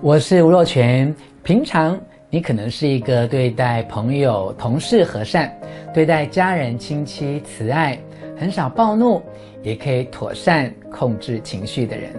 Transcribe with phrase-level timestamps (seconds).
[0.00, 1.12] 我是吴若权。
[1.42, 1.98] 平常
[2.30, 5.52] 你可能是一个对待朋友、同事和善，
[5.92, 7.98] 对待家人、亲戚慈爱，
[8.36, 9.20] 很少暴怒，
[9.60, 12.12] 也可以妥善控制情绪的人。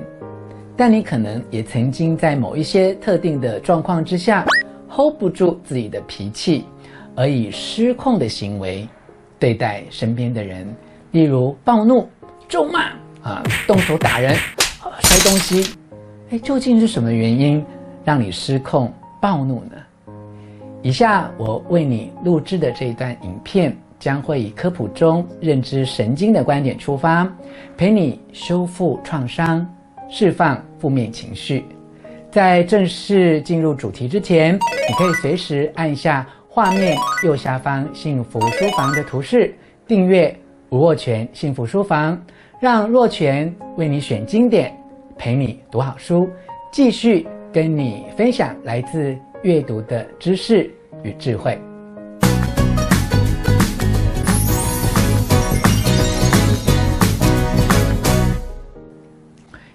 [0.76, 4.46] 但你可能也曾经在某一些特定的状况之下
[4.90, 6.66] ，hold 不住自己的脾气，
[7.16, 8.86] 而以失控的行为
[9.40, 10.68] 对待身边的人，
[11.12, 12.10] 例如暴怒、
[12.50, 12.92] 咒骂
[13.24, 15.79] 啊，动手打人、摔东西。
[16.32, 17.66] 哎，究竟是什么原因
[18.04, 20.14] 让你失控暴怒呢？
[20.84, 27.28] 以下我为你录制的这一段影片，将会以科普中认知神经的观点出发，
[27.76, 29.68] 陪你修复创伤，
[30.08, 31.66] 释放负面情绪。
[32.30, 39.52] 在正式进入主题之前，你可以随时按下画面右下方幸福书房的图示，
[39.88, 42.24] 订阅吴若权幸福书房，
[42.62, 44.72] 让若权为你选经典。
[45.20, 46.30] 陪你读好书，
[46.72, 51.60] 继续跟你分享来自阅读的知识与智慧。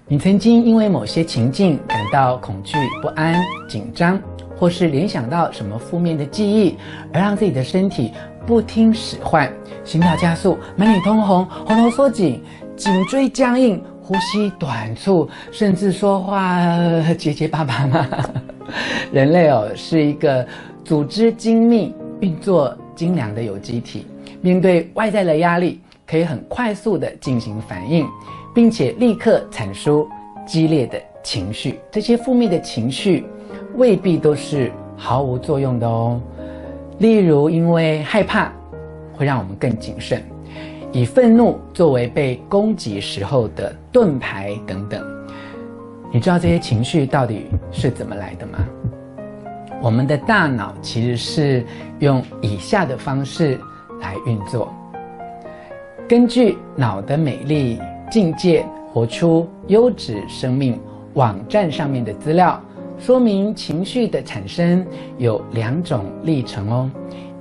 [0.08, 3.34] 你曾经因为某些情境感到恐惧、不安、
[3.68, 4.18] 紧张，
[4.56, 6.74] 或是联想到什么负面的记忆，
[7.12, 8.12] 而让自己的身体
[8.46, 9.52] 不听使唤，
[9.84, 12.42] 心跳加速、满脸通红、喉咙缩紧、
[12.76, 13.82] 颈椎僵硬。
[14.06, 16.68] 呼吸短促，甚至说话
[17.16, 18.06] 结结巴巴吗？
[19.10, 20.46] 人类哦，是一个
[20.84, 24.06] 组织精密、运作精良的有机体。
[24.42, 28.06] 面对外在的压力，可以很快速地进行反应，
[28.54, 30.06] 并且立刻产出
[30.46, 31.80] 激烈的情绪。
[31.90, 33.24] 这些负面的情绪
[33.76, 36.20] 未必都是毫无作用的哦。
[36.98, 38.52] 例如，因为害怕，
[39.16, 40.22] 会让我们更谨慎。
[40.94, 45.04] 以愤怒作为被攻击时候的盾牌等等，
[46.12, 48.60] 你知道这些情绪到底是怎么来的吗？
[49.82, 51.66] 我们的大脑其实是
[51.98, 53.58] 用以下的方式
[54.00, 54.72] 来运作。
[56.08, 60.80] 根据脑的美丽境界活出优质生命
[61.14, 62.62] 网站上面的资料，
[63.00, 64.86] 说明情绪的产生
[65.18, 66.88] 有两种历程哦，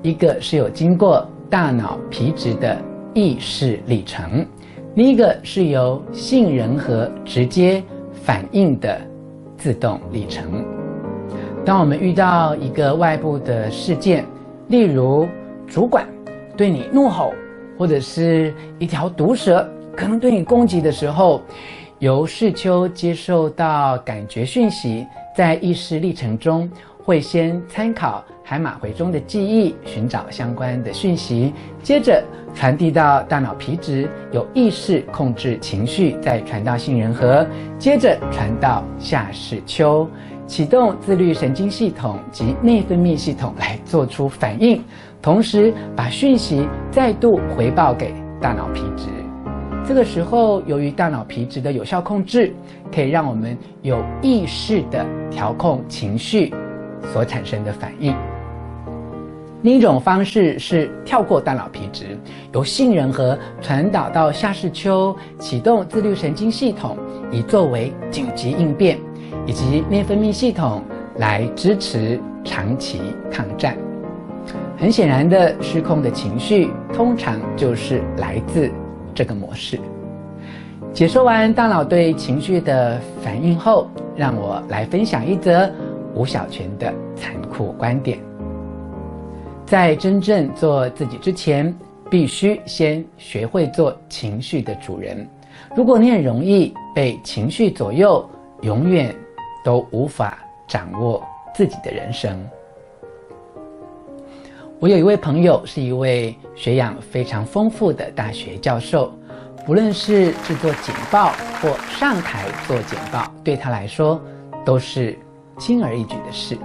[0.01, 2.75] 一个是有经过大脑皮质的。
[3.13, 4.45] 意识历程，
[4.95, 8.99] 另一个是由杏仁核直接反应的
[9.55, 10.65] 自动历程。
[11.63, 14.25] 当我们遇到一个外部的事件，
[14.67, 15.27] 例如
[15.67, 16.07] 主管
[16.57, 17.33] 对你怒吼，
[17.77, 21.41] 或者是一条毒蛇可能对你攻击的时候，
[21.99, 25.05] 由视丘接受到感觉讯息，
[25.37, 26.69] 在意识历程中
[27.03, 28.23] 会先参考。
[28.45, 32.21] 海马回中的记忆，寻找相关的讯息，接着
[32.53, 37.47] 传递到大脑皮质，有意识控制情绪，再传到杏仁核，
[37.79, 40.05] 接着传到下视丘，
[40.45, 44.83] 启动自律神经系统及内分泌系统来做出反应，
[45.21, 49.05] 同时把讯息再度回报给大脑皮质。
[49.85, 52.53] 这个时候，由于大脑皮质的有效控制，
[52.93, 56.53] 可以让我们有意识地调控情绪
[57.11, 58.15] 所产生的反应。
[59.61, 62.17] 另一种方式是跳过大脑皮质，
[62.53, 66.97] 由杏仁核传导到下视丘，启动自律神经系统，
[67.31, 68.99] 以作为紧急应变，
[69.45, 70.83] 以及内分泌系统
[71.15, 72.99] 来支持长期
[73.31, 73.77] 抗战。
[74.77, 78.69] 很显然的，失控的情绪通常就是来自
[79.15, 79.79] 这个模式。
[80.91, 85.71] 解说完大脑对情绪的反应后，让我来分享一则
[86.13, 88.19] 吴小泉的残酷观点。
[89.65, 91.73] 在真正做自己之前，
[92.09, 95.27] 必须先学会做情绪的主人。
[95.75, 98.27] 如果你很容易被情绪左右，
[98.61, 99.15] 永远
[99.63, 100.37] 都无法
[100.67, 101.23] 掌握
[101.55, 102.37] 自己的人生。
[104.79, 109.13] 我有一位朋友，是一位学养非常丰富的大学教授，
[109.65, 114.21] 不论是制作简报或上台做简报，对他来说
[114.65, 115.17] 都是
[115.57, 116.57] 轻而易举的事。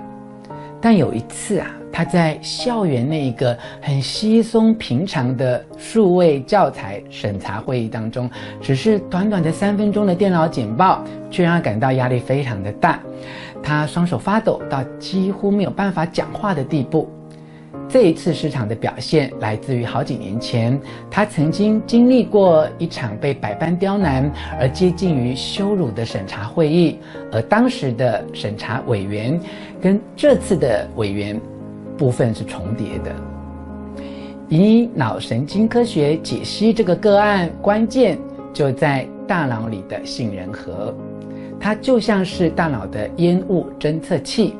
[0.80, 8.30] 但有一次啊，他在校园那一个很稀松平常的数位教材审查会议当中，
[8.60, 13.00] 只是短短的三分钟的电脑简报，却让他感到压力非常的大，
[13.60, 17.10] 他双手发抖到几乎没有办法讲话的地步。
[17.88, 20.78] 这一次市场的表现来自于好几年前，
[21.10, 24.30] 他曾经经历过一场被百般刁难
[24.60, 26.98] 而接近于羞辱的审查会议，
[27.32, 29.40] 而当时的审查委员
[29.80, 31.40] 跟这次的委员
[31.96, 33.10] 部分是重叠的。
[34.50, 38.18] 以脑神经科学解析这个个案，关键
[38.52, 40.94] 就在大脑里的杏仁核。
[41.58, 44.54] 它就像是大脑的烟雾侦测器。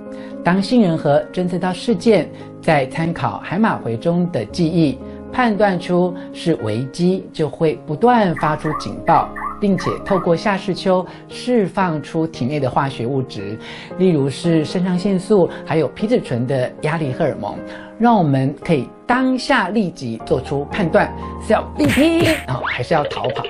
[0.48, 2.26] 当杏仁核侦测到事件，
[2.62, 4.98] 再参考海马回中的记忆，
[5.30, 9.28] 判断出是危机，就会不断发出警报，
[9.60, 13.58] 并且透过下视丘释放出体内的化学物质，
[13.98, 17.54] 例如是肾上腺素，还有皮质醇的压力荷尔蒙，
[17.98, 21.12] 让我们可以当下立即做出判断，
[21.46, 23.44] 是要力拼啊，还是要逃跑？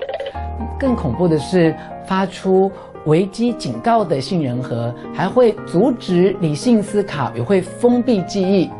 [0.81, 1.73] 更恐怖的是，
[2.09, 2.69] 发出
[3.06, 8.71] 危机警告的杏仁核还会阻止理性思考，也会封闭记忆。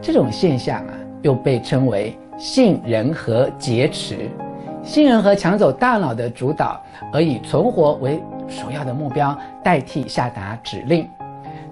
[0.00, 4.30] 这种现象啊，又被称为杏仁核劫持。
[4.82, 6.80] 杏仁核抢走大脑的主导，
[7.12, 11.08] 而以存活为首要的目标，代替下达指令。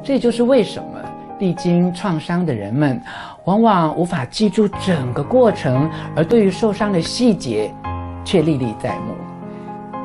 [0.03, 0.99] 这就是为什么
[1.39, 3.01] 历经创伤的人们，
[3.45, 7.73] 往往无法记住整个过程，而对于受伤的细节，
[8.25, 9.15] 却历历在目。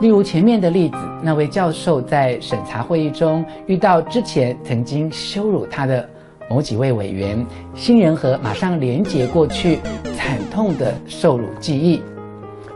[0.02, 6.08] 例如前面的例子，那位教授在审查会议中遇到之前曾经羞辱他的
[6.50, 9.80] 某几位委员，杏仁核马上连接过去
[10.16, 12.02] 惨痛的受辱记忆。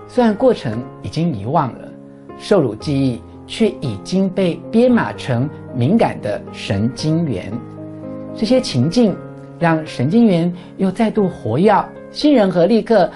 [0.05, 1.87] 虽然过程已经遗忘了，
[2.37, 7.53] 受辱记忆却已经被编码成敏感的神经元。
[8.35, 9.15] 这些情境
[9.57, 13.09] 让神经元又再度活跃，杏仁核立刻。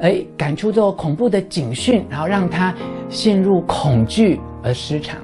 [0.00, 2.74] 哎，感触到恐怖的警讯，然后让他
[3.08, 5.18] 陷入恐惧而失常。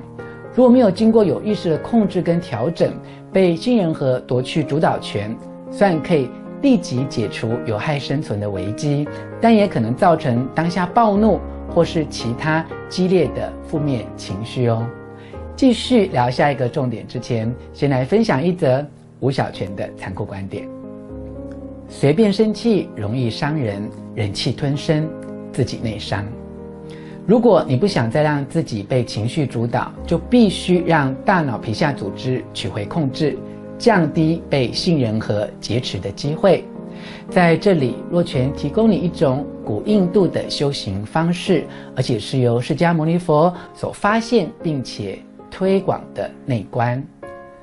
[0.54, 2.92] 如果没有经过有意识的控制跟调整，
[3.32, 5.36] 被杏仁核夺去主导权，
[5.70, 6.28] 虽然可以
[6.62, 9.08] 立即解除有害生存的危机，
[9.40, 11.40] 但也可能造成当下暴怒
[11.72, 14.86] 或是其他激烈的负面情绪哦。
[15.56, 18.84] 继续聊下一个重点之前，先来分享一则
[19.20, 20.68] 吴小泉的残酷观点。
[21.88, 25.08] 随便生气容易伤人，忍气吞声，
[25.52, 26.24] 自己内伤。
[27.26, 33.38] 如果你不想再让自己被情绪主导，就必须让大脑皮下组织取回控制，
[33.78, 36.64] 降低被杏仁核劫持的机会。
[37.30, 41.64] 在这里，若泉提供你一种古印度的修行方式，
[41.94, 45.18] 而且是由释迦牟尼佛所发现并且
[45.50, 47.02] 推广的内观。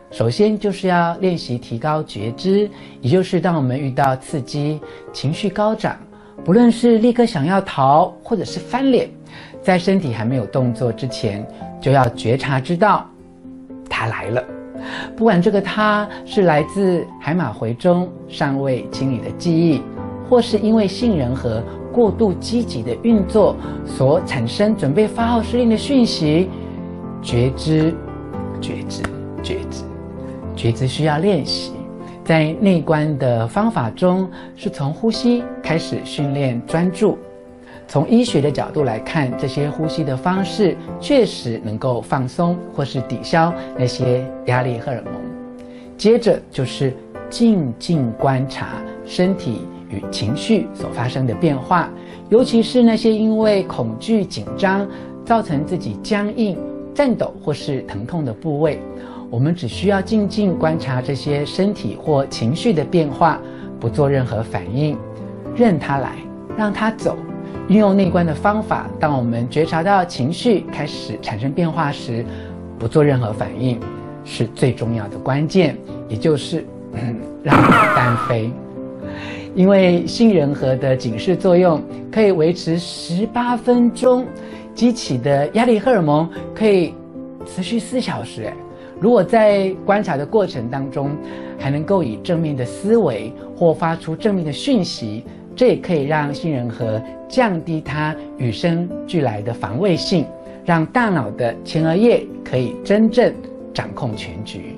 [0.09, 2.69] 首先就是要练习提高觉知，
[3.01, 4.79] 也就是当我们遇到刺激、
[5.11, 5.97] 情绪高涨，
[6.43, 9.09] 不论是立刻想要逃，或者是翻脸，
[9.61, 11.45] 在身体还没有动作之前，
[11.81, 13.05] 就要觉察知道，
[13.89, 14.43] 它来了。
[15.15, 19.81] 不管这个它是来自海马回中尚未清理的记忆，
[20.29, 21.61] 或是因为杏仁核
[21.91, 23.55] 过度积极的运作
[23.85, 26.49] 所产生准备发号施令的讯息，
[27.21, 27.93] 觉知，
[28.61, 29.03] 觉知，
[29.43, 29.83] 觉知。
[30.55, 31.73] 觉知需要练习，
[32.27, 37.17] 在内观的方法中，是从呼吸开始训练专注。
[37.87, 45.13] 从医学的角度来看，这些呼吸的方式确实能够放松或是抵消那些压力荷尔蒙。
[45.95, 46.93] 接着就是
[47.29, 51.89] 静静观察身体与情绪所发生的变化，
[52.27, 54.85] 尤其是那些因为恐惧紧张
[55.23, 56.57] 造成自己僵硬、
[56.93, 58.81] 颤抖或是疼痛的部位。
[59.29, 63.39] 我们只需要静静观察这些身体或情绪的变化，
[63.77, 64.97] 不做任何反应，
[65.55, 66.13] 任它来，
[66.57, 67.17] 让它走。
[67.67, 72.25] 运用内观的方法，当我们觉察到情绪开始产生变化时，
[72.79, 73.77] 不做任何反应，
[74.23, 78.49] 是最重要的关键，也就是，嗯， 让它单飞。
[79.53, 84.25] 因为杏仁核的警示作用可以维持十八分钟，
[84.73, 86.93] 激起的压力荷尔蒙可以
[87.45, 88.53] 持续四小时，哎。
[88.99, 91.11] 如果在观察的过程当中，
[91.57, 95.23] 还能够以正面的思维或发出正面的讯息，
[95.55, 100.25] 这也可以让杏仁核降低它与生俱来的防卫性，
[100.65, 103.33] 让大脑的前额叶可以真正
[103.73, 104.75] 掌控全局。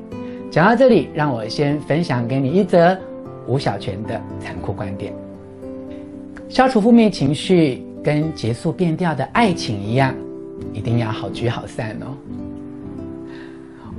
[0.51, 2.97] 讲到这里，让我先分享给你一则
[3.47, 5.13] 吴小泉的残酷观点：
[6.49, 10.13] 消除负面情绪跟结束变调的爱情一样，
[10.73, 12.17] 一定要好聚好散哦。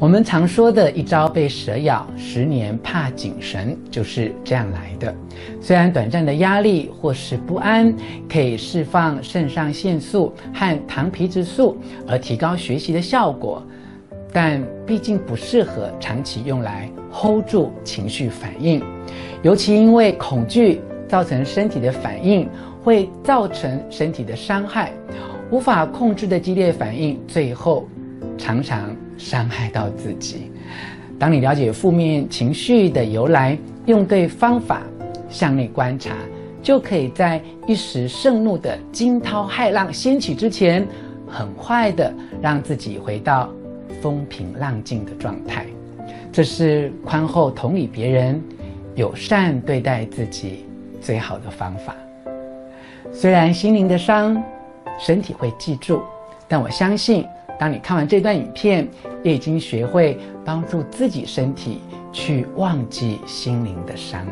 [0.00, 5.14] 我们常说的一朝被蛇咬，十年怕井绳，就是这样来的。
[5.60, 7.94] 虽然短暂的压力或是不安
[8.26, 11.76] 可以释放肾上腺素和糖皮质素，
[12.08, 13.62] 而提高学习的效果，
[14.32, 18.82] 但毕竟不适合长期用来 hold 住情绪反应。
[19.42, 22.48] 尤其因为恐惧造成身体的反应，
[22.82, 24.94] 会造成身体的伤害。
[25.50, 27.86] 无法控制的激烈反应，最后
[28.38, 28.96] 常常。
[29.20, 30.50] 伤害到自己。
[31.18, 34.82] 当你了解负面情绪的由来，用对方法，
[35.28, 36.16] 向内观察，
[36.62, 40.86] 就可以在一时盛怒的惊涛骇浪掀起之前，
[41.28, 43.50] 很快的让自己回到
[44.00, 45.66] 风平浪静的状态。
[46.32, 48.42] 这是宽厚同理别人、
[48.94, 50.64] 友善对待自己
[51.00, 51.94] 最好的方法。
[53.12, 54.42] 虽然心灵的伤，
[54.98, 56.00] 身体会记住，
[56.48, 57.26] 但我相信，
[57.60, 58.88] 当你看完这段影片，
[59.22, 64.26] 也已经学会帮助自己身体去忘记心灵的伤。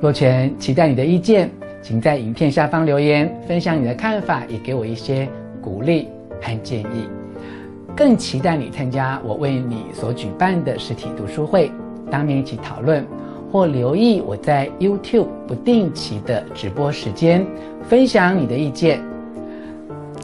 [0.00, 1.50] 若泉期待你的意见，
[1.82, 5.28] 请在影片下方留言，分享你的看法，也给我一些
[5.60, 6.08] 鼓励
[6.40, 7.06] 和建议。
[7.94, 11.70] 更期待你参加我为你所举办的实体读书会，
[12.10, 13.06] 当面一起讨论，
[13.52, 17.46] 或留意我在 YouTube 不定期的直播时间，
[17.82, 19.11] 分享你的意见。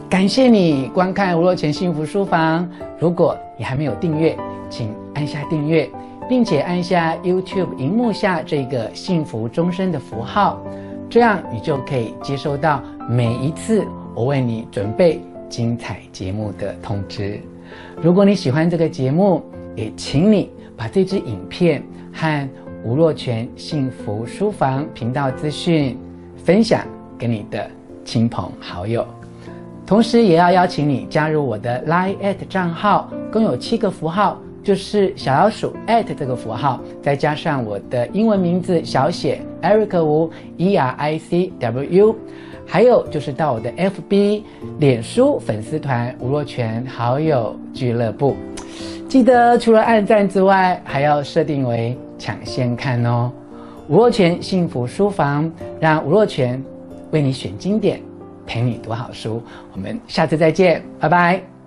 [0.09, 2.67] 感谢你观看吴若权幸福书房。
[2.97, 4.35] 如果你还没有订阅，
[4.67, 5.87] 请按下订阅，
[6.27, 10.59] 并且按下 YouTube 荧幕下这个幸福终身的符号，
[11.11, 13.85] 这样你就可以接收到每一次
[14.15, 17.39] 我为你准备精彩节目的通知。
[18.01, 19.43] 如果你喜欢这个节目，
[19.75, 22.49] 也请你把这支影片和
[22.83, 25.95] 吴若权幸福书房频道资讯
[26.35, 26.83] 分享
[27.15, 27.69] 给你的
[28.03, 29.05] 亲朋好友，
[29.89, 42.15] 同时也要邀请你加入我的 Line@ 账号，共有七个符号，就是小老鼠 at 这个符号，再加上我的英文名字小写 Eric 吴 E R I C W。
[42.67, 44.43] 还有就是到我的 FB、
[44.77, 48.35] 脸书粉丝团吴若权好友俱乐部，
[49.07, 53.31] 记得除了按赞之外，还要设定为抢先看哦。
[53.87, 56.63] 吴若权幸福书房，让吴若权
[57.09, 57.99] 为你选经典，
[58.49, 59.43] 陪你读好书。
[59.71, 61.58] 我们下次再见，拜拜。